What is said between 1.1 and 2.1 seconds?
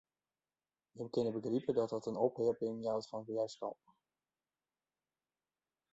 begripe dat dat